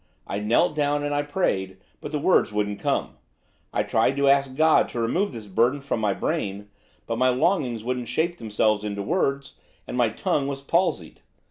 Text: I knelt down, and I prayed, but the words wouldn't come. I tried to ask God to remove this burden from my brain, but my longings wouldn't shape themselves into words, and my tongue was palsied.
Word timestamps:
I 0.25 0.39
knelt 0.39 0.75
down, 0.75 1.03
and 1.03 1.13
I 1.13 1.21
prayed, 1.21 1.77
but 1.99 2.11
the 2.11 2.17
words 2.17 2.51
wouldn't 2.51 2.79
come. 2.79 3.17
I 3.71 3.83
tried 3.83 4.15
to 4.17 4.27
ask 4.27 4.55
God 4.55 4.89
to 4.89 4.99
remove 4.99 5.31
this 5.31 5.45
burden 5.45 5.79
from 5.79 5.99
my 5.99 6.11
brain, 6.11 6.69
but 7.05 7.19
my 7.19 7.29
longings 7.29 7.83
wouldn't 7.83 8.07
shape 8.09 8.39
themselves 8.39 8.83
into 8.83 9.03
words, 9.03 9.59
and 9.85 9.95
my 9.95 10.09
tongue 10.09 10.47
was 10.47 10.61
palsied. 10.63 11.21